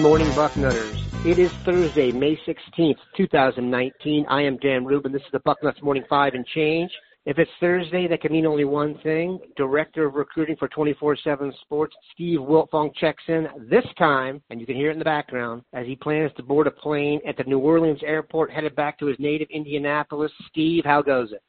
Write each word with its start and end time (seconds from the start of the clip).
morning, 0.00 0.28
Bucknutters. 0.28 1.26
It 1.26 1.38
is 1.38 1.52
Thursday, 1.62 2.10
May 2.10 2.34
16th, 2.46 2.96
2019. 3.18 4.24
I 4.30 4.40
am 4.40 4.56
Dan 4.56 4.86
Rubin. 4.86 5.12
This 5.12 5.20
is 5.20 5.28
the 5.30 5.40
Bucknuts 5.40 5.82
Morning 5.82 6.04
5 6.08 6.32
and 6.32 6.46
Change. 6.46 6.90
If 7.26 7.38
it's 7.38 7.50
Thursday, 7.60 8.08
that 8.08 8.22
can 8.22 8.32
mean 8.32 8.46
only 8.46 8.64
one 8.64 8.96
thing. 9.02 9.38
Director 9.58 10.06
of 10.06 10.14
Recruiting 10.14 10.56
for 10.56 10.70
24-7 10.70 11.52
Sports, 11.60 11.94
Steve 12.14 12.38
Wiltfong 12.40 12.94
checks 12.96 13.22
in 13.28 13.46
this 13.68 13.84
time, 13.98 14.40
and 14.48 14.58
you 14.58 14.64
can 14.64 14.74
hear 14.74 14.88
it 14.88 14.94
in 14.94 14.98
the 14.98 15.04
background, 15.04 15.62
as 15.74 15.86
he 15.86 15.96
plans 15.96 16.32
to 16.38 16.42
board 16.42 16.66
a 16.66 16.70
plane 16.70 17.20
at 17.28 17.36
the 17.36 17.44
New 17.44 17.58
Orleans 17.58 18.00
airport 18.02 18.50
headed 18.50 18.74
back 18.74 18.98
to 19.00 19.06
his 19.06 19.18
native 19.18 19.48
Indianapolis. 19.50 20.32
Steve, 20.48 20.84
how 20.86 21.02
goes 21.02 21.30
it? 21.32 21.42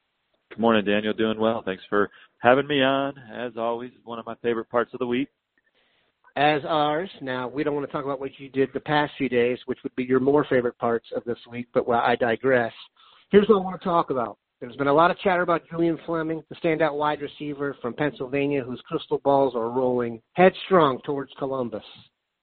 Good 0.49 0.59
morning, 0.59 0.83
Daniel. 0.83 1.13
Doing 1.13 1.39
well. 1.39 1.61
Thanks 1.63 1.83
for 1.89 2.09
having 2.39 2.67
me 2.67 2.83
on. 2.83 3.13
As 3.33 3.53
always, 3.55 3.91
one 4.03 4.19
of 4.19 4.25
my 4.25 4.35
favorite 4.41 4.69
parts 4.69 4.93
of 4.93 4.99
the 4.99 5.07
week 5.07 5.29
as 6.35 6.61
ours. 6.67 7.09
Now, 7.21 7.47
we 7.47 7.63
don't 7.63 7.75
want 7.75 7.85
to 7.85 7.91
talk 7.91 8.05
about 8.05 8.19
what 8.19 8.31
you 8.39 8.49
did 8.49 8.69
the 8.73 8.79
past 8.79 9.13
few 9.17 9.29
days, 9.29 9.59
which 9.65 9.79
would 9.83 9.95
be 9.95 10.03
your 10.03 10.19
more 10.19 10.45
favorite 10.49 10.77
parts 10.77 11.07
of 11.15 11.23
this 11.23 11.39
week, 11.49 11.67
but 11.73 11.87
well, 11.87 12.01
I 12.05 12.15
digress. 12.15 12.73
Here's 13.31 13.47
what 13.47 13.57
I 13.57 13.63
want 13.63 13.79
to 13.79 13.85
talk 13.85 14.09
about. 14.09 14.37
There's 14.59 14.75
been 14.75 14.87
a 14.87 14.93
lot 14.93 15.09
of 15.09 15.17
chatter 15.19 15.41
about 15.41 15.67
Julian 15.69 15.97
Fleming, 16.05 16.43
the 16.49 16.55
standout 16.55 16.93
wide 16.93 17.19
receiver 17.21 17.75
from 17.81 17.95
Pennsylvania 17.95 18.63
whose 18.63 18.81
crystal 18.87 19.19
balls 19.23 19.55
are 19.55 19.69
rolling 19.69 20.21
headstrong 20.33 20.99
towards 21.03 21.31
Columbus. 21.39 21.83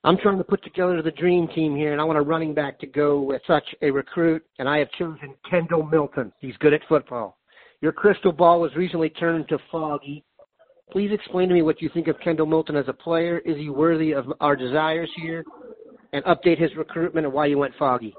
I'm 0.05 0.17
trying 0.19 0.39
to 0.39 0.45
put 0.45 0.63
together 0.65 1.01
the 1.03 1.11
dream 1.11 1.49
team 1.49 1.77
here, 1.77 1.93
and 1.93 2.01
I 2.01 2.05
want 2.05 2.19
a 2.19 2.23
running 2.23 2.55
back 2.55 2.79
to 2.81 2.87
go 2.87 3.21
with 3.21 3.43
such 3.47 3.65
a 3.83 3.91
recruit, 3.91 4.45
and 4.59 4.69
I 4.69 4.79
have 4.79 4.91
chosen 4.93 5.35
Kendall 5.49 5.85
Milton. 5.85 6.33
He's 6.41 6.57
good 6.57 6.73
at 6.73 6.81
football. 6.89 7.39
Your 7.81 7.93
crystal 7.93 8.33
ball 8.33 8.61
was 8.61 8.75
recently 8.75 9.11
turned 9.11 9.49
to 9.49 9.59
foggy, 9.71 10.25
Please 10.91 11.11
explain 11.13 11.49
to 11.49 11.55
me 11.55 11.63
what 11.63 11.83
you 11.83 11.91
think 11.93 12.09
of 12.09 12.19
Kendall 12.21 12.47
Milton 12.47 12.77
as 12.77 12.89
a 12.89 12.93
player. 12.93 13.39
Is 13.45 13.57
he 13.57 13.69
worthy 13.69 14.13
of 14.13 14.27
our 14.41 14.57
desires 14.57 15.11
here? 15.17 15.45
And 16.15 16.25
update 16.25 16.59
his 16.59 16.75
recruitment 16.77 17.27
and 17.27 17.35
why 17.35 17.47
you 17.47 17.59
went 17.59 17.75
foggy. 17.79 18.15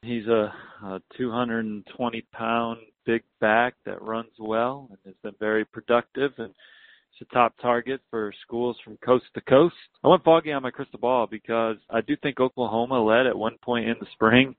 He's 0.00 0.26
a, 0.26 0.52
a 0.82 1.02
220 1.18 2.26
pound 2.32 2.78
big 3.04 3.22
back 3.40 3.74
that 3.84 4.00
runs 4.00 4.30
well 4.38 4.88
and 4.90 4.98
has 5.04 5.14
been 5.22 5.34
very 5.38 5.64
productive 5.66 6.32
and 6.38 6.54
it's 7.20 7.30
a 7.30 7.34
top 7.34 7.54
target 7.60 8.00
for 8.10 8.32
schools 8.46 8.76
from 8.82 8.96
coast 9.04 9.24
to 9.34 9.40
coast. 9.42 9.74
I 10.02 10.08
went 10.08 10.24
foggy 10.24 10.52
on 10.52 10.62
my 10.62 10.70
crystal 10.70 11.00
ball 11.00 11.26
because 11.30 11.76
I 11.90 12.00
do 12.00 12.16
think 12.16 12.40
Oklahoma 12.40 13.02
led 13.02 13.26
at 13.26 13.36
one 13.36 13.56
point 13.62 13.88
in 13.88 13.96
the 14.00 14.06
spring. 14.12 14.54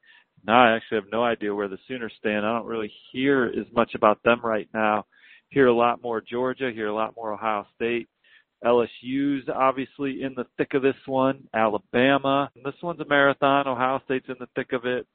Now 0.46 0.64
I 0.64 0.76
actually 0.76 0.98
have 0.98 1.12
no 1.12 1.24
idea 1.24 1.56
where 1.56 1.68
the 1.68 1.80
Sooners 1.88 2.14
stand. 2.20 2.46
I 2.46 2.58
don't 2.58 2.68
really 2.68 2.92
hear 3.12 3.46
as 3.46 3.66
much 3.74 3.96
about 3.96 4.22
them 4.24 4.42
right 4.44 4.70
now 4.74 5.06
hear 5.50 5.68
a 5.68 5.74
lot 5.74 6.02
more 6.02 6.22
Georgia, 6.22 6.72
hear 6.74 6.88
a 6.88 6.94
lot 6.94 7.16
more 7.16 7.34
Ohio 7.34 7.66
State. 7.76 8.08
LSU's 8.64 9.48
obviously 9.54 10.24
in 10.24 10.34
the 10.36 10.46
thick 10.58 10.74
of 10.74 10.82
this 10.82 10.96
one. 11.06 11.44
Alabama. 11.54 12.50
This 12.64 12.74
one's 12.84 13.00
a 13.00 13.06
marathon. 13.06 13.68
Ohio 13.68 14.02
State's 14.06 14.28
in 14.28 14.36
the 14.40 14.50
thick 14.56 14.74
of 14.74 14.86
it. 14.86 15.08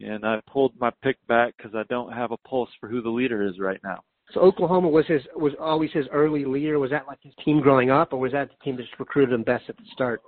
And 0.00 0.24
I 0.24 0.40
pulled 0.50 0.72
my 0.80 0.90
pick 1.02 1.16
back 1.26 1.54
because 1.56 1.74
I 1.74 1.82
don't 1.88 2.12
have 2.12 2.32
a 2.32 2.36
pulse 2.38 2.70
for 2.80 2.88
who 2.88 3.02
the 3.02 3.08
leader 3.08 3.46
is 3.46 3.58
right 3.58 3.80
now. 3.82 4.00
So 4.32 4.40
Oklahoma 4.40 4.88
was 4.88 5.06
his 5.06 5.22
was 5.34 5.54
always 5.58 5.90
his 5.92 6.06
early 6.12 6.44
leader. 6.44 6.78
Was 6.78 6.90
that 6.90 7.06
like 7.06 7.18
his 7.22 7.32
team 7.44 7.60
growing 7.60 7.90
up, 7.90 8.12
or 8.12 8.18
was 8.18 8.32
that 8.32 8.50
the 8.50 8.64
team 8.64 8.76
that 8.76 8.82
just 8.82 8.98
recruited 8.98 9.34
him 9.34 9.42
best 9.42 9.64
at 9.68 9.76
the 9.76 9.84
start? 9.92 10.20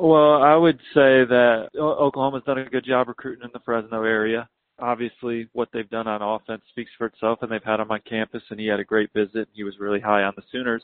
Well, 0.00 0.42
I 0.42 0.56
would 0.56 0.78
say 0.94 1.24
that 1.24 1.68
Oklahoma's 1.78 2.44
done 2.44 2.58
a 2.58 2.64
good 2.64 2.84
job 2.84 3.08
recruiting 3.08 3.44
in 3.44 3.50
the 3.52 3.60
Fresno 3.60 4.02
area 4.02 4.48
obviously 4.78 5.48
what 5.52 5.68
they've 5.72 5.88
done 5.90 6.06
on 6.06 6.22
offense 6.22 6.62
speaks 6.70 6.90
for 6.98 7.06
itself 7.06 7.40
and 7.42 7.50
they've 7.50 7.62
had 7.64 7.80
him 7.80 7.90
on 7.90 8.00
campus 8.08 8.42
and 8.50 8.58
he 8.58 8.66
had 8.66 8.80
a 8.80 8.84
great 8.84 9.12
visit. 9.12 9.48
He 9.52 9.64
was 9.64 9.78
really 9.78 10.00
high 10.00 10.22
on 10.22 10.34
the 10.36 10.42
Sooners. 10.50 10.82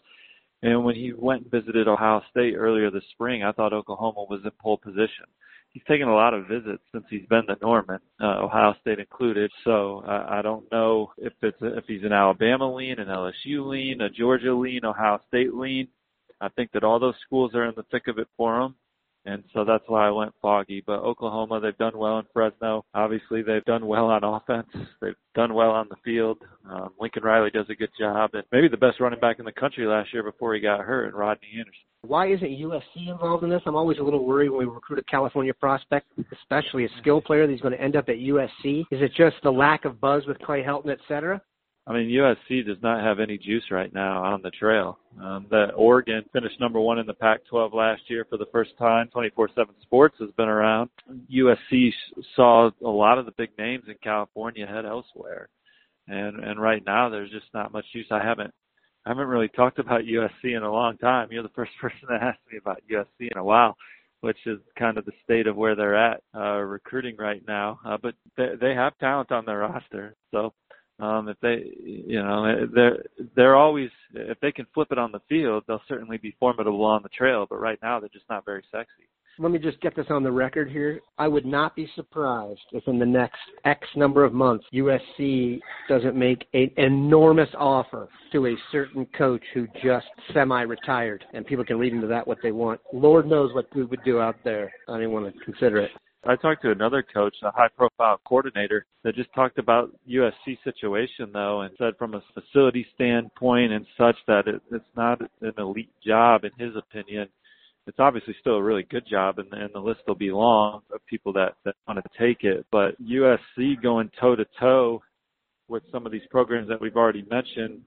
And 0.63 0.85
when 0.85 0.95
he 0.95 1.13
went 1.17 1.43
and 1.43 1.51
visited 1.51 1.89
Ohio 1.89 2.23
State 2.31 2.55
earlier 2.55 2.91
this 2.91 3.05
spring, 3.13 3.43
I 3.43 3.53
thought 3.53 3.73
Oklahoma 3.73 4.27
was 4.29 4.41
in 4.45 4.51
pole 4.61 4.77
position. 4.77 5.25
He's 5.71 5.83
taken 5.89 6.09
a 6.09 6.15
lot 6.15 6.35
of 6.35 6.49
visits 6.49 6.83
since 6.93 7.05
he's 7.09 7.27
been 7.27 7.47
to 7.47 7.57
Norman, 7.63 8.01
uh, 8.21 8.43
Ohio 8.43 8.75
State 8.81 8.99
included. 8.99 9.51
So 9.65 10.03
uh, 10.07 10.27
I 10.29 10.43
don't 10.43 10.71
know 10.73 11.13
if 11.17 11.33
it's 11.43 11.57
if 11.61 11.85
he's 11.87 12.03
an 12.03 12.13
Alabama 12.13 12.75
lean, 12.75 12.99
an 12.99 13.07
LSU 13.07 13.67
lean, 13.69 14.01
a 14.01 14.11
Georgia 14.11 14.53
lean, 14.53 14.85
Ohio 14.85 15.21
State 15.29 15.55
lean. 15.55 15.89
I 16.41 16.49
think 16.49 16.73
that 16.73 16.85
all 16.85 16.99
those 16.99 17.15
schools 17.25 17.55
are 17.55 17.67
in 17.67 17.75
the 17.77 17.85
thick 17.85 18.09
of 18.09 18.19
it 18.19 18.27
for 18.37 18.61
him 18.61 18.75
and 19.27 19.45
so 19.53 19.65
that's 19.65 19.85
why 19.87 20.07
I 20.07 20.11
went 20.11 20.33
foggy. 20.41 20.83
But 20.87 21.01
Oklahoma, 21.01 21.61
they've 21.61 21.77
done 21.77 21.97
well 21.97 22.19
in 22.19 22.27
Fresno. 22.33 22.85
Obviously, 22.95 23.43
they've 23.43 23.65
done 23.65 23.87
well 23.87 24.07
on 24.07 24.25
offense. 24.25 24.69
They've 25.01 25.15
done 25.35 25.55
well 25.55 25.71
on 25.71 25.89
the 25.89 25.97
field. 26.05 26.39
Um, 26.69 26.91
Lincoln 26.99 27.23
Riley 27.23 27.51
does 27.51 27.67
a 27.69 27.75
good 27.75 27.91
job, 27.99 28.31
and 28.35 28.45
maybe 28.53 28.69
the 28.69 28.77
best 28.77 29.01
running 29.01 29.21
back 29.21 29.39
in 29.39 29.45
the 29.45 29.53
country 29.53 29.87
last 29.87 30.13
year 30.13 30.23
before 30.23 30.55
he 30.55 30.61
got 30.61 30.81
hurt, 30.81 31.07
and 31.07 31.15
Rodney 31.15 31.49
Anderson. 31.53 31.85
Why 32.03 32.33
isn't 32.33 32.49
USC 32.49 33.09
involved 33.09 33.45
in 33.45 33.51
this? 33.51 33.61
I'm 33.67 33.77
always 33.77 33.99
a 33.99 34.03
little 34.03 34.25
worried 34.25 34.49
when 34.49 34.67
we 34.67 34.73
recruit 34.73 34.99
a 34.99 35.03
California 35.05 35.53
prospect, 35.53 36.07
especially 36.33 36.87
a 36.87 36.89
skill 37.01 37.21
player, 37.21 37.47
that's 37.47 37.61
going 37.61 37.77
to 37.77 37.81
end 37.81 37.95
up 37.95 38.09
at 38.09 38.17
USC. 38.17 38.81
Is 38.91 39.03
it 39.03 39.13
just 39.15 39.37
the 39.43 39.51
lack 39.51 39.85
of 39.85 40.01
buzz 40.01 40.23
with 40.27 40.39
Clay 40.39 40.63
Helton, 40.63 40.91
et 40.91 40.99
cetera? 41.07 41.43
I 41.87 41.95
mean, 41.95 42.09
USC 42.11 42.65
does 42.65 42.77
not 42.83 43.03
have 43.03 43.21
any 43.21 43.39
juice 43.39 43.65
right 43.71 43.93
now 43.93 44.23
on 44.23 44.43
the 44.43 44.51
trail. 44.51 44.99
Um, 45.21 45.47
that 45.51 45.73
Oregon 45.75 46.23
finished 46.33 46.61
number 46.61 46.79
one 46.79 46.99
in 46.99 47.07
the 47.07 47.15
Pac-12 47.15 47.73
last 47.75 48.03
year 48.09 48.27
for 48.29 48.37
the 48.37 48.47
first 48.53 48.77
time. 48.79 49.09
24/7 49.09 49.75
Sports 49.83 50.17
has 50.21 50.31
been 50.33 50.49
around. 50.49 50.91
USC 51.29 51.93
saw 52.37 52.71
a 52.85 52.89
lot 52.89 53.19
of 53.19 53.27
the 53.27 53.33
big 53.33 53.51
names 53.59 53.85
in 53.89 53.97
California 54.03 54.67
head 54.67 54.85
elsewhere, 54.85 55.49
and 56.07 56.45
and 56.45 56.61
right 56.61 56.85
now 56.85 57.09
there's 57.09 57.31
just 57.31 57.53
not 57.55 57.73
much 57.73 57.87
juice. 57.93 58.07
I 58.11 58.23
haven't 58.23 58.53
I 59.07 59.11
haven't 59.11 59.29
really 59.29 59.49
talked 59.49 59.79
about 59.79 60.03
USC 60.05 60.57
in 60.57 60.63
a 60.63 60.73
long 60.73 60.99
time. 60.99 61.29
You're 61.33 61.43
the 61.43 61.49
first 61.57 61.73
person 61.81 62.09
that 62.09 62.23
asked 62.23 62.41
me 62.53 62.59
about 62.59 62.83
USC 62.91 63.31
in 63.33 63.39
a 63.39 63.45
while, 63.45 63.77
which 64.21 64.39
is 64.47 64.61
kind 64.79 64.99
of 64.99 65.07
the 65.07 65.13
state 65.25 65.47
of 65.47 65.57
where 65.57 65.75
they're 65.75 65.97
at 65.97 66.23
uh, 66.37 66.59
recruiting 66.59 67.17
right 67.17 67.43
now. 67.49 67.81
Uh, 67.85 67.97
but 68.01 68.15
they, 68.37 68.51
they 68.61 68.75
have 68.75 68.97
talent 68.99 69.33
on 69.33 69.47
their 69.47 69.59
roster, 69.59 70.15
so 70.31 70.53
um, 71.01 71.29
if 71.29 71.37
they, 71.41 71.73
you 71.83 72.23
know, 72.23 72.67
they're 72.75 73.03
they're 73.35 73.57
always 73.57 73.91
if 74.15 74.39
they 74.41 74.53
can 74.53 74.67
flip 74.75 74.89
it 74.91 74.99
on 74.99 75.13
the 75.13 75.21
field, 75.29 75.65
they'll 75.67 75.83
certainly 75.89 76.19
be 76.19 76.37
formidable 76.39 76.85
on 76.85 77.03
the 77.03 77.09
trail. 77.11 77.47
But 77.49 77.61
right 77.61 77.79
now, 77.83 78.01
they're 78.01 78.09
just 78.09 78.29
not 78.29 78.45
very 78.45 78.65
sexy. 78.71 79.09
Let 79.39 79.53
me 79.53 79.59
just 79.59 79.81
get 79.81 79.97
this 79.97 80.07
on 80.11 80.23
the 80.23 80.31
record 80.31 80.71
here. 80.71 81.01
I 81.17 81.27
would 81.27 81.47
not 81.47 81.75
be 81.75 81.89
surprised 81.95 82.61
if 82.73 82.87
in 82.87 82.99
the 82.99 83.07
next 83.07 83.39
X 83.65 83.87
number 83.97 84.25
of 84.25 84.35
months 84.35 84.67
USC 84.75 85.61
doesn't 85.89 86.15
make 86.15 86.45
an 86.53 86.71
enormous 86.77 87.49
offer 87.57 88.09
to 88.33 88.49
a 88.49 88.55
certain 88.71 89.07
coach 89.17 89.43
who 89.55 89.67
just 89.83 90.07
semi-retired, 90.35 91.25
and 91.33 91.47
people 91.47 91.65
can 91.65 91.79
read 91.79 91.95
into 91.95 92.07
that 92.09 92.27
what 92.27 92.39
they 92.43 92.53
want. 92.53 92.81
Lord 92.93 93.27
knows 93.27 93.55
what 93.55 93.75
we 93.75 93.85
would 93.85 94.05
do 94.05 94.21
out 94.21 94.37
there. 94.45 94.71
I 94.89 94.99
didn't 94.99 95.13
want 95.13 95.33
to 95.33 95.45
consider 95.45 95.79
it. 95.79 95.91
I 96.25 96.37
talked 96.37 96.63
to 96.63 96.71
another 96.71 97.03
coach, 97.03 97.35
a 97.43 97.51
high 97.51 97.69
profile 97.69 98.21
coordinator, 98.27 98.85
that 99.05 99.15
just 99.15 99.33
talked 99.35 99.59
about 99.59 99.91
USC 100.09 100.59
situation 100.63 101.31
though 101.33 101.63
and 101.63 101.75
said 101.79 101.95
from 101.99 102.15
a 102.15 102.23
facility 102.35 102.87
standpoint 102.95 103.73
and 103.73 103.87
such 103.97 104.17
that 104.27 104.47
it, 104.47 104.61
it's 104.71 104.85
not 104.97 105.21
an 105.41 105.55
elite 105.57 105.93
job 106.07 106.45
in 106.45 106.51
his 106.59 106.77
opinion. 106.77 107.29
It's 107.87 107.99
obviously 107.99 108.37
still 108.39 108.57
a 108.57 108.63
really 108.63 108.83
good 108.83 109.07
job 109.11 109.39
and, 109.39 109.51
and 109.55 109.71
the 109.73 109.81
list 109.81 110.01
will 110.07 110.15
be 110.15 110.31
long 110.31 110.83
of 110.93 111.05
people 111.07 111.33
that, 111.33 111.55
that 111.65 111.75
want 111.89 111.99
to 111.99 112.19
take 112.19 112.45
it. 112.45 112.67
But 112.71 113.01
USC 113.03 113.81
going 113.83 114.11
toe 114.21 114.37
to 114.37 114.45
toe 114.59 115.01
with 115.69 115.83
some 115.91 116.05
of 116.05 116.13
these 116.13 116.27
programs 116.31 116.69
that 116.69 116.81
we've 116.81 116.97
already 116.97 117.25
mentioned 117.31 117.81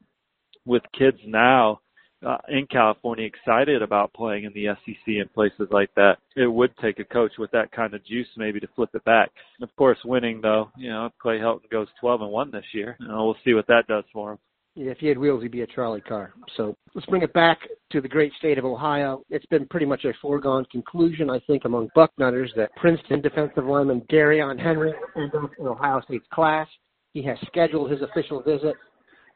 with 0.66 0.82
kids 0.98 1.18
now 1.28 1.82
uh, 2.26 2.38
in 2.50 2.68
California 2.68 3.26
excited 3.26 3.82
about 3.82 4.14
playing 4.14 4.46
in 4.46 4.54
the 4.54 4.68
SEC 4.86 5.08
and 5.08 5.34
places 5.34 5.68
like 5.72 5.94
that. 5.96 6.18
It 6.36 6.48
would 6.48 6.76
take 6.78 7.00
a 7.00 7.06
coach 7.06 7.34
with 7.38 7.52
that 7.52 7.72
kind 7.72 7.94
of 7.94 8.06
juice 8.06 8.28
maybe 8.38 8.60
to 8.60 8.68
flip 8.76 8.90
it 8.94 9.04
back. 9.06 9.32
Of 9.62 9.76
course, 9.76 9.98
winning 10.06 10.42
though, 10.42 10.70
you 10.78 10.90
know, 10.90 11.10
Clay 11.22 11.40
Helton 11.40 11.70
goes 11.72 11.88
12 12.00 12.22
and 12.22 12.32
1 12.32 12.52
this 12.52 12.66
year, 12.74 12.98
you 13.00 13.08
know, 13.08 13.26
we'll 13.26 13.38
see 13.46 13.54
what 13.54 13.68
that 13.68 13.88
does 13.88 14.04
for 14.12 14.34
him. 14.34 14.38
Yeah, 14.76 14.90
if 14.90 14.98
he 14.98 15.08
had 15.08 15.20
wheels, 15.20 15.44
he'd 15.44 15.52
be 15.52 15.62
a 15.62 15.68
trolley 15.68 16.02
car. 16.02 16.34
So 16.58 16.76
let's 16.96 17.06
bring 17.06 17.22
it 17.22 17.32
back 17.34 17.60
to 17.92 18.02
the 18.02 18.08
great 18.08 18.34
state 18.40 18.58
of 18.58 18.66
Ohio. 18.66 19.24
It's 19.30 19.46
been 19.46 19.68
pretty 19.68 19.86
much 19.86 20.04
a 20.04 20.14
foregone 20.20 20.66
conclusion, 20.72 21.30
I 21.30 21.40
think, 21.46 21.66
among 21.66 21.90
Bucknutters 21.96 22.50
that 22.56 22.76
Princeton 22.78 23.22
defensive 23.22 23.66
lineman 23.66 24.02
Darrion 24.10 24.58
Henry 24.58 24.92
will 25.16 25.24
end 25.24 25.36
up 25.36 25.52
in 25.60 25.68
Ohio 25.68 26.02
State's 26.02 26.26
class. 26.34 26.68
He 27.14 27.22
has 27.22 27.38
scheduled 27.46 27.92
his 27.92 28.02
official 28.02 28.42
visit 28.42 28.74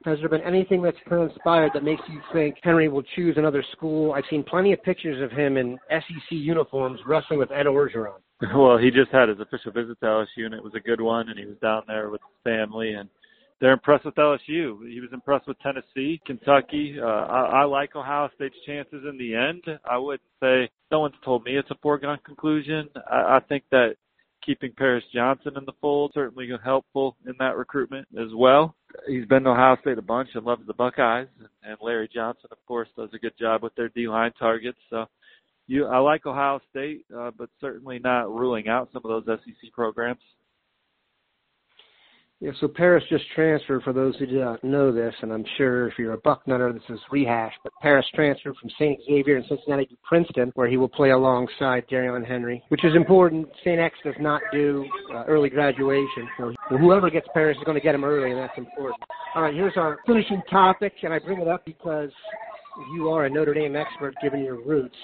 has 0.05 0.19
there 0.19 0.29
been 0.29 0.41
anything 0.41 0.81
that's 0.81 0.97
transpired 1.07 1.71
that 1.73 1.83
makes 1.83 2.01
you 2.09 2.21
think 2.31 2.55
Henry 2.63 2.87
will 2.87 3.03
choose 3.15 3.35
another 3.37 3.63
school? 3.71 4.13
I've 4.13 4.23
seen 4.29 4.43
plenty 4.43 4.71
of 4.73 4.81
pictures 4.83 5.21
of 5.21 5.35
him 5.35 5.57
in 5.57 5.77
SEC 5.89 6.29
uniforms 6.29 6.99
wrestling 7.05 7.39
with 7.39 7.51
Ed 7.51 7.65
Orgeron. 7.65 8.19
Well, 8.55 8.77
he 8.77 8.91
just 8.91 9.11
had 9.11 9.29
his 9.29 9.39
official 9.39 9.71
visit 9.71 9.99
to 9.99 10.05
LSU, 10.05 10.45
and 10.45 10.53
it 10.53 10.63
was 10.63 10.73
a 10.75 10.79
good 10.79 11.01
one. 11.01 11.27
And 11.29 11.39
he 11.39 11.45
was 11.45 11.57
down 11.59 11.81
there 11.87 12.11
with 12.11 12.21
his 12.21 12.43
family, 12.43 12.93
and 12.93 13.09
they're 13.59 13.73
impressed 13.73 14.05
with 14.05 14.13
LSU. 14.13 14.87
He 14.87 14.99
was 15.01 15.09
impressed 15.11 15.47
with 15.47 15.57
Tennessee, 15.59 16.21
Kentucky. 16.23 16.97
Uh, 17.01 17.05
I, 17.05 17.61
I 17.61 17.63
like 17.63 17.95
Ohio 17.95 18.29
State's 18.35 18.55
chances 18.63 19.03
in 19.09 19.17
the 19.17 19.33
end. 19.33 19.63
I 19.89 19.97
wouldn't 19.97 20.21
say 20.39 20.69
no 20.91 20.99
one's 20.99 21.15
told 21.25 21.45
me 21.45 21.57
it's 21.57 21.71
a 21.71 21.77
foregone 21.81 22.19
conclusion. 22.23 22.87
I, 23.09 23.37
I 23.37 23.39
think 23.49 23.63
that 23.71 23.95
keeping 24.45 24.71
Paris 24.77 25.03
Johnson 25.11 25.53
in 25.57 25.65
the 25.65 25.73
fold 25.81 26.11
certainly 26.13 26.47
helpful 26.63 27.17
in 27.25 27.33
that 27.39 27.57
recruitment 27.57 28.07
as 28.19 28.29
well. 28.35 28.75
He's 29.07 29.25
been 29.25 29.43
to 29.43 29.49
Ohio 29.49 29.77
State 29.81 29.97
a 29.97 30.01
bunch 30.01 30.29
and 30.33 30.45
loves 30.45 30.65
the 30.65 30.73
Buckeyes, 30.73 31.27
and 31.63 31.77
Larry 31.81 32.09
Johnson, 32.13 32.49
of 32.51 32.57
course, 32.65 32.87
does 32.95 33.09
a 33.13 33.19
good 33.19 33.37
job 33.39 33.63
with 33.63 33.75
their 33.75 33.89
D 33.89 34.07
line 34.07 34.31
targets. 34.39 34.77
So 34.89 35.05
you, 35.67 35.85
I 35.85 35.97
like 35.99 36.25
Ohio 36.25 36.59
State, 36.69 37.05
uh, 37.15 37.31
but 37.37 37.49
certainly 37.59 37.99
not 37.99 38.29
ruling 38.33 38.67
out 38.67 38.89
some 38.93 39.01
of 39.05 39.25
those 39.25 39.39
SEC 39.39 39.71
programs. 39.73 40.21
Yeah, 42.39 42.51
so 42.59 42.67
Paris 42.67 43.03
just 43.09 43.23
transferred 43.33 43.81
for 43.81 43.93
those 43.93 44.15
who 44.17 44.27
do 44.27 44.39
not 44.39 44.63
know 44.63 44.91
this, 44.91 45.13
and 45.23 45.33
I'm 45.33 45.43
sure 45.57 45.87
if 45.87 45.97
you're 45.97 46.13
a 46.13 46.21
Bucknutter, 46.21 46.71
this 46.71 46.83
is 46.87 46.99
rehash, 47.09 47.53
but 47.63 47.73
Paris 47.81 48.05
transferred 48.13 48.55
from 48.57 48.69
St. 48.77 48.99
Xavier 49.07 49.37
in 49.37 49.45
Cincinnati 49.47 49.87
to 49.87 49.95
Princeton, 50.07 50.51
where 50.53 50.67
he 50.67 50.77
will 50.77 50.87
play 50.87 51.09
alongside 51.09 51.87
Darrion 51.89 52.23
Henry, 52.23 52.61
which 52.67 52.85
is 52.85 52.95
important. 52.95 53.47
St. 53.61 53.79
X 53.79 53.95
does 54.03 54.13
not 54.19 54.43
do 54.51 54.85
uh, 55.15 55.23
early 55.23 55.49
graduation, 55.49 56.29
so 56.37 56.53
whoever 56.69 57.09
gets 57.09 57.27
Paris 57.33 57.57
is 57.57 57.63
going 57.63 57.77
to 57.77 57.83
get 57.83 57.95
him 57.95 58.03
early, 58.03 58.29
and 58.29 58.39
that's 58.39 58.57
important. 58.57 59.01
All 59.33 59.41
right, 59.41 59.55
here's 59.55 59.75
our 59.75 59.97
finishing 60.05 60.43
topic, 60.47 60.93
and 61.01 61.11
I 61.11 61.17
bring 61.17 61.41
it 61.41 61.47
up 61.47 61.65
because 61.65 62.11
you 62.93 63.09
are 63.09 63.25
a 63.25 63.29
Notre 63.31 63.55
Dame 63.55 63.75
expert 63.75 64.13
given 64.21 64.43
your 64.43 64.63
roots. 64.63 64.95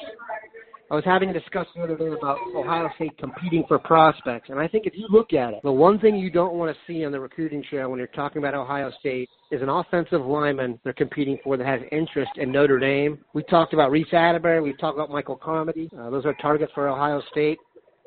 I 0.92 0.96
was 0.96 1.06
having 1.06 1.30
a 1.30 1.34
discussion 1.34 1.72
the 1.78 1.84
other 1.84 1.98
day 1.98 2.08
about 2.08 2.38
Ohio 2.56 2.90
State 2.96 3.18
competing 3.18 3.64
for 3.68 3.80
prospects, 3.80 4.50
and 4.50 4.60
I 4.60 4.68
think 4.68 4.86
if 4.86 4.94
you 4.96 5.08
look 5.10 5.34
at 5.34 5.54
it, 5.54 5.62
the 5.64 5.72
one 5.72 5.98
thing 5.98 6.16
you 6.16 6.30
don't 6.30 6.56
want 6.56 6.76
to 6.76 6.82
see 6.86 7.06
on 7.06 7.12
the 7.12 7.20
recruiting 7.20 7.64
trail 7.68 7.90
when 7.90 7.98
you're 7.98 8.08
talking 8.08 8.40
about 8.40 8.54
Ohio 8.54 8.92
State 9.00 9.30
is 9.50 9.62
an 9.62 9.70
offensive 9.70 10.22
lineman 10.26 10.80
they're 10.84 10.94
competing 10.94 11.38
for 11.44 11.58
that 11.58 11.66
has 11.66 11.80
interest 11.92 12.32
in 12.38 12.52
Notre 12.52 12.80
Dame. 12.80 13.18
We 13.34 13.44
talked 13.44 13.74
about 13.74 13.92
Reese 13.92 14.14
Atterbury, 14.14 14.62
we've 14.62 14.78
talked 14.78 14.98
about 14.98 15.10
Michael 15.10 15.38
Carmody. 15.38 15.90
Uh, 15.98 16.10
those 16.10 16.26
are 16.26 16.34
targets 16.42 16.72
for 16.76 16.90
Ohio 16.90 17.22
State. 17.32 17.58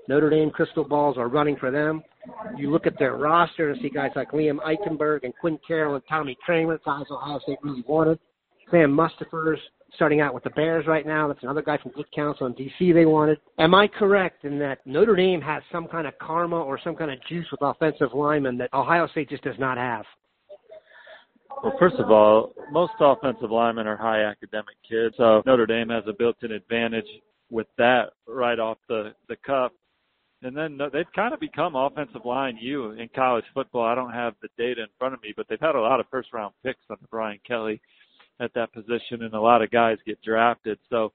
Notre 0.09 0.31
Dame 0.31 0.51
crystal 0.51 0.85
balls 0.85 1.17
are 1.19 1.29
running 1.29 1.57
for 1.57 1.71
them. 1.71 2.03
You 2.57 2.71
look 2.71 2.87
at 2.87 2.99
their 2.99 3.17
roster 3.17 3.71
and 3.71 3.81
see 3.81 3.89
guys 3.89 4.11
like 4.15 4.31
Liam 4.31 4.59
Eichenberg 4.59 5.25
and 5.25 5.33
Quinn 5.41 5.59
Carroll 5.67 5.95
and 5.95 6.05
Tommy 6.09 6.37
Kraemer, 6.47 6.79
guys 6.85 7.07
Ohio 7.11 7.41
State 7.41 7.59
really 7.63 7.83
wanted. 7.87 8.19
Sam 8.71 8.91
Mustipher's 8.97 9.61
starting 9.95 10.21
out 10.21 10.35
with 10.35 10.45
the 10.45 10.51
Bears 10.51 10.87
right 10.87 11.07
now. 11.07 11.29
That's 11.29 11.43
another 11.43 11.63
guy 11.63 11.79
from 11.79 11.93
Good 11.93 12.11
Counsel 12.15 12.47
in 12.47 12.53
D.C. 12.55 12.93
they 12.93 13.07
wanted. 13.07 13.39
Am 13.59 13.75
I 13.75 13.89
correct 13.89 14.45
in 14.45 14.59
that 14.59 14.87
Notre 14.87 15.17
Dame 15.17 15.41
has 15.41 15.63
some 15.73 15.87
kind 15.89 16.07
of 16.07 16.19
karma 16.19 16.61
or 16.61 16.79
some 16.83 16.97
kind 16.97 17.11
of 17.11 17.19
juice 17.29 17.47
with 17.51 17.63
offensive 17.63 18.13
linemen 18.15 18.59
that 18.59 18.73
Ohio 18.75 19.07
State 19.09 19.31
just 19.31 19.43
does 19.43 19.59
not 19.59 19.79
have? 19.79 20.05
Well, 21.63 21.75
first 21.79 21.97
of 21.97 22.11
all, 22.11 22.53
most 22.71 22.93
offensive 23.01 23.51
linemen 23.51 23.87
are 23.87 23.97
high 23.97 24.25
academic 24.25 24.77
kids, 24.89 25.15
so 25.17 25.43
Notre 25.47 25.67
Dame 25.67 25.89
has 25.89 26.05
a 26.07 26.13
built-in 26.13 26.53
advantage 26.53 27.07
with 27.51 27.67
that 27.79 28.11
right 28.27 28.59
off 28.59 28.79
the 28.89 29.15
the 29.29 29.37
cuff. 29.37 29.73
And 30.43 30.55
then 30.55 30.79
they've 30.93 31.11
kind 31.15 31.33
of 31.33 31.41
become 31.41 31.75
offensive 31.75 32.27
line 32.27 32.59
U 32.61 32.91
in 32.93 33.09
college 33.15 33.45
football. 33.55 33.85
I 33.85 33.95
don't 33.95 34.13
have 34.13 34.35
the 34.43 34.49
data 34.59 34.83
in 34.83 34.89
front 34.99 35.15
of 35.15 35.23
me, 35.23 35.33
but 35.35 35.47
they've 35.49 35.59
had 35.59 35.75
a 35.75 35.81
lot 35.81 35.99
of 35.99 36.07
first 36.11 36.33
round 36.35 36.53
picks 36.63 36.81
under 36.91 37.07
Brian 37.11 37.39
Kelly 37.47 37.81
at 38.41 38.53
that 38.55 38.73
position, 38.73 39.23
and 39.23 39.35
a 39.35 39.41
lot 39.41 39.63
of 39.63 39.71
guys 39.71 39.99
get 40.07 40.23
drafted. 40.23 40.79
So 40.91 41.13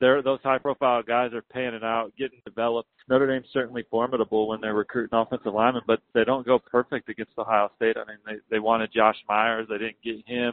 they're, 0.00 0.22
those 0.22 0.40
high 0.42 0.58
profile 0.58 1.02
guys 1.02 1.32
are 1.34 1.42
paying 1.42 1.74
it 1.74 1.84
out, 1.84 2.12
getting 2.16 2.40
developed. 2.44 2.88
Notre 3.08 3.26
Dame's 3.26 3.52
certainly 3.52 3.84
formidable 3.90 4.48
when 4.48 4.60
they're 4.60 4.74
recruiting 4.74 5.18
offensive 5.18 5.52
linemen, 5.52 5.82
but 5.86 6.00
they 6.14 6.24
don't 6.24 6.46
go 6.46 6.58
perfect 6.58 7.08
against 7.08 7.32
Ohio 7.38 7.70
State. 7.76 7.96
I 7.96 8.08
mean, 8.08 8.18
they 8.24 8.34
they 8.50 8.58
wanted 8.60 8.92
Josh 8.94 9.16
Myers, 9.28 9.66
they 9.68 9.78
didn't 9.78 10.02
get 10.02 10.26
him. 10.26 10.52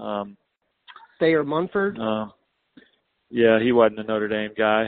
Um, 0.00 0.36
Thayer 1.18 1.44
Munford. 1.44 1.98
Uh, 1.98 2.26
yeah, 3.28 3.60
he 3.60 3.72
wasn't 3.72 4.00
a 4.00 4.04
Notre 4.04 4.28
Dame 4.28 4.52
guy. 4.56 4.86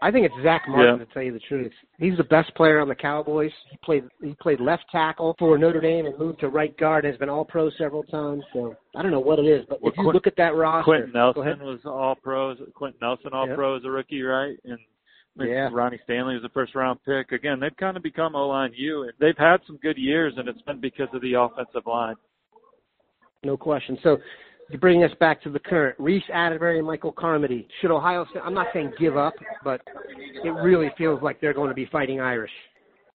I 0.00 0.12
think 0.12 0.26
it's 0.26 0.34
Zack 0.44 0.62
Martin 0.68 0.98
yeah. 0.98 1.04
to 1.04 1.12
tell 1.12 1.22
you 1.22 1.32
the 1.32 1.40
truth. 1.40 1.72
He's 1.98 2.16
the 2.16 2.24
best 2.24 2.54
player 2.54 2.80
on 2.80 2.88
the 2.88 2.94
Cowboys. 2.94 3.50
He 3.70 3.76
played 3.84 4.04
he 4.22 4.34
played 4.40 4.60
left 4.60 4.84
tackle 4.92 5.34
for 5.38 5.58
Notre 5.58 5.80
Dame 5.80 6.06
and 6.06 6.18
moved 6.18 6.40
to 6.40 6.48
right 6.48 6.76
guard 6.78 7.04
and 7.04 7.12
has 7.12 7.18
been 7.18 7.28
all 7.28 7.44
pro 7.44 7.70
several 7.78 8.04
times. 8.04 8.44
So 8.52 8.76
I 8.94 9.02
don't 9.02 9.10
know 9.10 9.20
what 9.20 9.40
it 9.40 9.46
is, 9.46 9.64
but 9.68 9.82
well, 9.82 9.92
if 9.92 9.98
you 9.98 10.10
look 10.12 10.28
at 10.28 10.36
that 10.36 10.54
roster, 10.54 10.84
Quenton 10.84 11.12
Nelson 11.12 11.58
was 11.60 11.80
all 11.84 12.14
Pro. 12.14 12.54
Quenton 12.74 12.98
Nelson 13.02 13.32
all 13.32 13.48
yep. 13.48 13.56
pro 13.56 13.76
as 13.76 13.84
a 13.84 13.90
rookie, 13.90 14.22
right? 14.22 14.56
And 14.64 14.78
yeah. 15.36 15.68
Ronnie 15.72 16.00
Stanley 16.04 16.34
was 16.34 16.44
a 16.44 16.48
first 16.50 16.74
round 16.74 17.00
pick. 17.04 17.32
Again, 17.32 17.60
they've 17.60 17.76
kind 17.76 17.96
of 17.96 18.02
become 18.02 18.34
O 18.34 18.48
line 18.48 18.72
U 18.76 19.08
they've 19.20 19.38
had 19.38 19.58
some 19.66 19.78
good 19.82 19.96
years 19.96 20.34
and 20.36 20.48
it's 20.48 20.62
been 20.62 20.80
because 20.80 21.08
of 21.12 21.22
the 21.22 21.34
offensive 21.34 21.86
line. 21.86 22.16
No 23.44 23.56
question. 23.56 23.98
So 24.02 24.18
to 24.70 24.78
bring 24.78 25.02
us 25.04 25.10
back 25.18 25.42
to 25.42 25.50
the 25.50 25.58
current, 25.58 25.96
Reese 25.98 26.24
Atterbury 26.32 26.78
and 26.78 26.86
Michael 26.86 27.12
Carmody. 27.12 27.66
Should 27.80 27.90
Ohio 27.90 28.26
State, 28.30 28.42
I'm 28.44 28.54
not 28.54 28.66
saying 28.72 28.92
give 28.98 29.16
up, 29.16 29.34
but 29.64 29.80
it 30.44 30.50
really 30.50 30.90
feels 30.98 31.22
like 31.22 31.40
they're 31.40 31.54
going 31.54 31.70
to 31.70 31.74
be 31.74 31.86
fighting 31.86 32.20
Irish. 32.20 32.50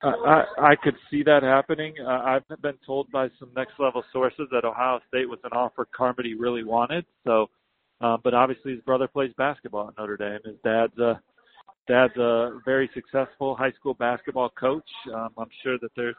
Uh, 0.03 0.11
I, 0.25 0.43
I 0.57 0.75
could 0.75 0.95
see 1.09 1.23
that 1.23 1.43
happening. 1.43 1.93
Uh, 2.05 2.09
I've 2.09 2.61
been 2.61 2.77
told 2.85 3.09
by 3.11 3.29
some 3.39 3.49
next 3.55 3.73
level 3.79 4.03
sources 4.11 4.47
that 4.51 4.65
Ohio 4.65 4.99
State 5.07 5.29
was 5.29 5.39
an 5.43 5.51
offer 5.53 5.87
Carmody 5.95 6.33
really 6.33 6.63
wanted. 6.63 7.05
So, 7.25 7.49
uh, 8.01 8.17
but 8.21 8.33
obviously 8.33 8.73
his 8.73 8.81
brother 8.81 9.07
plays 9.07 9.31
basketball 9.37 9.87
at 9.87 9.97
Notre 9.97 10.17
Dame. 10.17 10.39
His 10.43 10.55
dad's 10.63 10.97
a 10.97 11.21
dad's 11.87 12.15
a 12.17 12.59
very 12.65 12.89
successful 12.93 13.55
high 13.55 13.71
school 13.71 13.93
basketball 13.93 14.49
coach. 14.49 14.89
Um, 15.13 15.29
I'm 15.37 15.49
sure 15.61 15.77
that 15.79 15.91
there's 15.95 16.15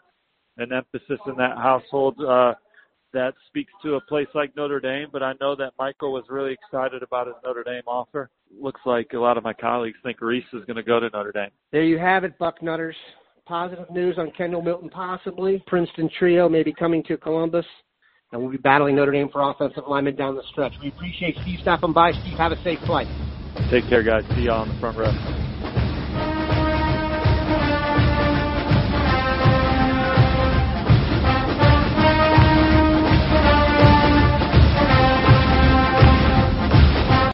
an 0.57 0.73
emphasis 0.73 1.19
in 1.27 1.37
that 1.37 1.59
household 1.59 2.19
uh, 2.21 2.55
that 3.15 3.33
speaks 3.47 3.73
to 3.83 3.95
a 3.95 4.01
place 4.03 4.27
like 4.35 4.55
Notre 4.57 4.81
Dame, 4.81 5.09
but 5.11 5.23
I 5.23 5.33
know 5.41 5.57
that 5.57 5.73
Michael 5.79 6.13
was 6.13 6.25
really 6.29 6.53
excited 6.53 7.03
about 7.03 7.27
his 7.27 7.37
Notre 7.45 7.65
Dame 7.65 7.83
offer. 7.87 8.29
Looks 8.61 8.81
like 8.85 9.13
a 9.15 9.19
lot 9.19 9.39
of 9.39 9.45
my 9.45 9.55
colleagues 9.55 9.97
think 10.03 10.21
Reese 10.21 10.45
is 10.53 10.65
going 10.67 10.77
to 10.77 10.83
go 10.83 11.01
to 11.01 11.09
Notre 11.11 11.33
Dame. 11.33 11.51
There 11.73 11.85
you 11.85 11.99
have 11.99 12.25
it, 12.25 12.39
Bucknutters. 12.39 12.95
Positive 13.47 13.91
news 13.91 14.17
on 14.19 14.31
Kendall 14.33 14.63
Milton 14.63 14.91
possibly. 14.91 15.63
Princeton 15.67 16.11
trio 16.19 16.49
may 16.49 16.63
be 16.63 16.73
coming 16.73 17.03
to 17.05 17.17
Columbus, 17.17 17.67
and 18.33 18.41
we'll 18.41 18.51
be 18.51 18.59
battling 18.59 18.97
Notre 18.97 19.13
Dame 19.13 19.29
for 19.31 19.49
offensive 19.51 19.85
linemen 19.89 20.17
down 20.17 20.35
the 20.35 20.43
stretch. 20.51 20.73
We 20.83 20.89
appreciate 20.89 21.37
Steve 21.43 21.61
stopping 21.63 21.93
by. 21.93 22.13
Steve, 22.13 22.39
have 22.39 22.53
a 22.53 22.63
safe 22.63 22.79
flight. 22.81 23.09
Take 23.71 23.89
care, 23.89 24.03
guys. 24.03 24.25
See 24.35 24.43
you 24.43 24.51
on 24.51 24.69
the 24.69 24.81
front 24.81 24.99
row. 24.99 25.44